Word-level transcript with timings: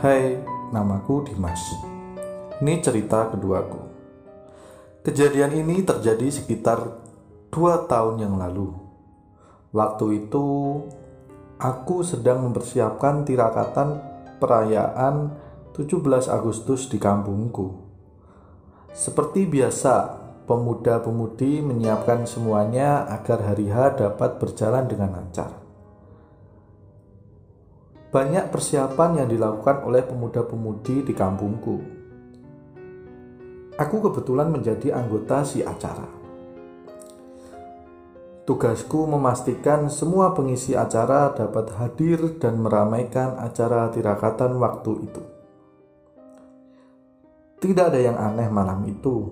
Hai, 0.00 0.32
namaku 0.72 1.28
Dimas. 1.28 1.60
Ini 2.64 2.80
cerita 2.80 3.28
keduaku. 3.28 3.84
Kejadian 5.04 5.52
ini 5.52 5.84
terjadi 5.84 6.24
sekitar 6.32 7.04
dua 7.52 7.84
tahun 7.84 8.24
yang 8.24 8.40
lalu. 8.40 8.72
Waktu 9.76 10.24
itu, 10.24 10.48
aku 11.60 12.00
sedang 12.00 12.48
mempersiapkan 12.48 13.28
tirakatan 13.28 14.00
perayaan 14.40 15.36
17 15.76 16.32
Agustus 16.32 16.88
di 16.88 16.96
kampungku. 16.96 17.84
Seperti 18.96 19.44
biasa, 19.44 20.16
pemuda-pemudi 20.48 21.60
menyiapkan 21.60 22.24
semuanya 22.24 23.04
agar 23.04 23.52
hari 23.52 23.68
H 23.68 24.00
dapat 24.00 24.40
berjalan 24.40 24.88
dengan 24.88 25.20
lancar. 25.20 25.59
Banyak 28.10 28.50
persiapan 28.50 29.22
yang 29.22 29.28
dilakukan 29.30 29.86
oleh 29.86 30.02
pemuda-pemudi 30.02 31.06
di 31.06 31.14
kampungku. 31.14 31.76
Aku 33.78 33.96
kebetulan 34.02 34.50
menjadi 34.50 34.98
anggota 34.98 35.46
si 35.46 35.62
acara. 35.62 36.10
Tugasku 38.50 39.06
memastikan 39.06 39.86
semua 39.86 40.34
pengisi 40.34 40.74
acara 40.74 41.30
dapat 41.30 41.70
hadir 41.78 42.34
dan 42.42 42.58
meramaikan 42.58 43.38
acara 43.38 43.86
tirakatan 43.94 44.58
waktu 44.58 45.06
itu. 45.06 45.22
Tidak 47.62 47.94
ada 47.94 48.00
yang 48.02 48.18
aneh 48.18 48.50
malam 48.50 48.82
itu. 48.90 49.30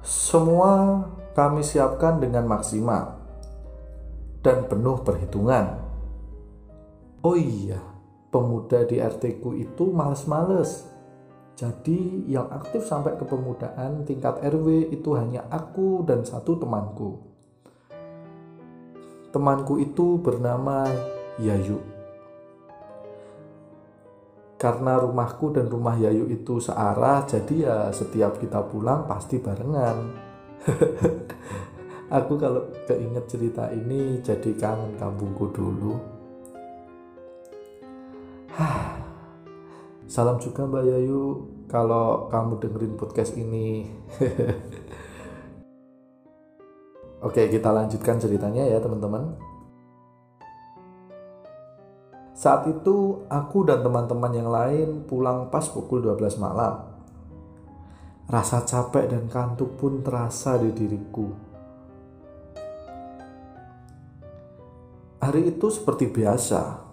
Semua 0.00 1.04
kami 1.36 1.60
siapkan 1.60 2.16
dengan 2.16 2.48
maksimal 2.48 3.20
dan 4.40 4.64
penuh 4.64 5.04
perhitungan. 5.04 5.89
Oh 7.20 7.36
iya, 7.36 7.76
pemuda 8.32 8.88
di 8.88 8.96
RT 8.96 9.44
ku 9.44 9.52
itu 9.52 9.92
males-males. 9.92 10.88
Jadi 11.52 12.24
yang 12.24 12.48
aktif 12.48 12.88
sampai 12.88 13.20
ke 13.20 13.28
pemudaan 13.28 14.08
tingkat 14.08 14.40
RW 14.40 14.88
itu 14.88 15.12
hanya 15.12 15.44
aku 15.52 16.00
dan 16.08 16.24
satu 16.24 16.56
temanku. 16.56 17.20
Temanku 19.28 19.76
itu 19.84 20.16
bernama 20.16 20.88
Yayu. 21.36 21.84
Karena 24.56 24.96
rumahku 24.96 25.52
dan 25.52 25.68
rumah 25.68 26.00
Yayu 26.00 26.24
itu 26.32 26.56
searah, 26.56 27.28
jadi 27.28 27.54
ya 27.68 27.76
setiap 27.92 28.40
kita 28.40 28.64
pulang 28.64 29.04
pasti 29.04 29.36
barengan. 29.36 30.08
aku 32.16 32.32
kalau 32.40 32.72
keinget 32.88 33.28
cerita 33.28 33.68
ini 33.68 34.24
jadi 34.24 34.56
kangen 34.56 34.96
kampungku 34.96 35.52
dulu. 35.52 36.19
Salam 40.12 40.36
juga 40.40 40.66
Mbak 40.68 40.84
Yayu 40.84 41.22
kalau 41.70 42.28
kamu 42.28 42.60
dengerin 42.60 42.94
podcast 42.98 43.36
ini. 43.36 43.88
Oke, 47.26 47.52
kita 47.52 47.68
lanjutkan 47.68 48.16
ceritanya 48.16 48.64
ya, 48.64 48.80
teman-teman. 48.80 49.36
Saat 52.32 52.64
itu 52.72 53.28
aku 53.28 53.68
dan 53.68 53.84
teman-teman 53.84 54.32
yang 54.32 54.48
lain 54.48 55.04
pulang 55.04 55.52
pas 55.52 55.68
pukul 55.68 56.00
12 56.00 56.40
malam. 56.40 56.88
Rasa 58.24 58.64
capek 58.64 59.12
dan 59.12 59.28
kantuk 59.28 59.76
pun 59.76 60.00
terasa 60.00 60.56
di 60.56 60.72
diriku. 60.72 61.28
Hari 65.20 65.52
itu 65.52 65.66
seperti 65.68 66.08
biasa, 66.08 66.89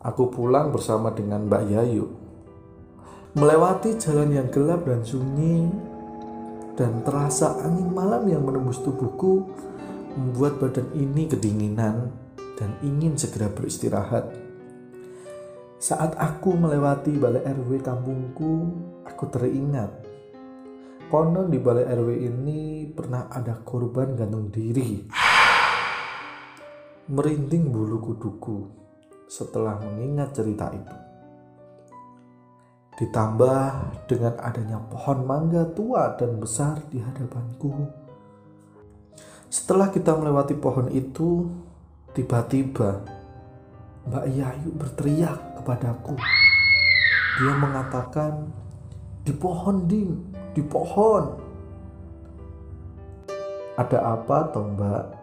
aku 0.00 0.32
pulang 0.32 0.72
bersama 0.72 1.12
dengan 1.12 1.44
Mbak 1.44 1.64
Yayu 1.68 2.06
melewati 3.36 4.00
jalan 4.00 4.32
yang 4.32 4.48
gelap 4.48 4.88
dan 4.88 5.04
sunyi 5.04 5.68
dan 6.74 7.04
terasa 7.04 7.60
angin 7.62 7.92
malam 7.92 8.24
yang 8.26 8.42
menembus 8.42 8.80
tubuhku 8.80 9.44
membuat 10.16 10.58
badan 10.58 10.88
ini 10.96 11.28
kedinginan 11.28 12.10
dan 12.56 12.74
ingin 12.82 13.14
segera 13.14 13.52
beristirahat. 13.52 14.34
Saat 15.80 16.16
aku 16.18 16.58
melewati 16.58 17.14
balai 17.16 17.44
RW 17.46 17.80
kampungku, 17.80 18.52
aku 19.06 19.24
teringat. 19.32 19.92
Konon 21.08 21.48
di 21.48 21.56
balai 21.62 21.88
RW 21.88 22.08
ini 22.20 22.88
pernah 22.90 23.30
ada 23.30 23.62
korban 23.62 24.16
gantung 24.18 24.50
diri. 24.52 25.06
Merinding 27.10 27.64
bulu 27.70 27.98
kuduku 28.02 28.80
setelah 29.30 29.78
mengingat 29.78 30.34
cerita 30.34 30.74
itu. 30.74 30.96
Ditambah 32.98 33.64
dengan 34.10 34.34
adanya 34.42 34.82
pohon 34.90 35.22
mangga 35.22 35.70
tua 35.70 36.18
dan 36.18 36.42
besar 36.42 36.82
di 36.90 36.98
hadapanku. 36.98 37.86
Setelah 39.46 39.94
kita 39.94 40.18
melewati 40.18 40.58
pohon 40.58 40.90
itu, 40.90 41.46
tiba-tiba 42.12 43.06
Mbak 44.10 44.26
Yayu 44.34 44.70
berteriak 44.74 45.38
kepadaku. 45.62 46.18
Dia 47.38 47.54
mengatakan, 47.56 48.50
"Di 49.22 49.32
pohon, 49.32 49.86
Dim, 49.86 50.34
di 50.52 50.60
pohon." 50.60 51.38
Ada 53.78 54.18
apa, 54.18 54.50
toh, 54.52 54.66
Mbak? 54.76 55.19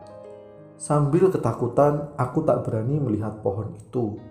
Sambil 0.77 1.33
ketakutan, 1.33 2.13
aku 2.13 2.45
tak 2.45 2.61
berani 2.61 3.01
melihat 3.01 3.41
pohon 3.41 3.73
itu. 3.73 4.21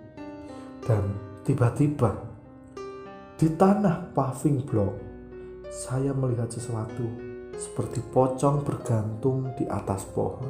Dan 0.87 1.03
tiba-tiba 1.43 2.15
di 3.37 3.51
tanah 3.53 4.15
paving 4.15 4.63
block, 4.63 4.95
saya 5.67 6.15
melihat 6.15 6.47
sesuatu 6.49 7.05
seperti 7.53 7.99
pocong 8.01 8.63
bergantung 8.63 9.51
di 9.59 9.67
atas 9.67 10.07
pohon. 10.09 10.49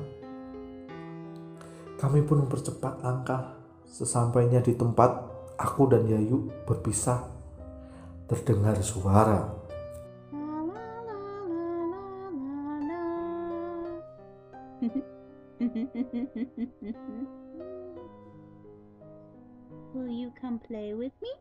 Kami 1.98 2.22
pun 2.24 2.46
mempercepat 2.46 3.02
langkah. 3.02 3.58
Sesampainya 3.88 4.62
di 4.62 4.78
tempat, 4.78 5.26
aku 5.58 5.90
dan 5.90 6.06
Yayu 6.06 6.48
berpisah. 6.64 7.26
Terdengar 8.30 8.78
suara. 8.86 9.67
Will 19.94 20.08
you 20.08 20.32
come 20.40 20.60
play 20.60 20.94
with 20.94 21.12
me? 21.22 21.32